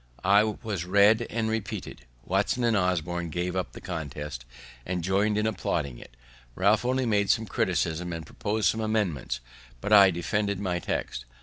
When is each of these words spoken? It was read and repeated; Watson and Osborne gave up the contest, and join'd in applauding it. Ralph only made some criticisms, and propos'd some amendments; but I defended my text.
It 0.25 0.63
was 0.63 0.83
read 0.83 1.27
and 1.29 1.47
repeated; 1.47 2.07
Watson 2.25 2.63
and 2.63 2.75
Osborne 2.75 3.29
gave 3.29 3.55
up 3.55 3.73
the 3.73 3.79
contest, 3.81 4.45
and 4.83 5.03
join'd 5.03 5.37
in 5.37 5.45
applauding 5.45 5.99
it. 5.99 6.17
Ralph 6.55 6.83
only 6.83 7.05
made 7.05 7.29
some 7.29 7.45
criticisms, 7.45 8.11
and 8.11 8.25
propos'd 8.25 8.65
some 8.67 8.81
amendments; 8.81 9.41
but 9.79 9.93
I 9.93 10.09
defended 10.09 10.59
my 10.59 10.79
text. 10.79 11.25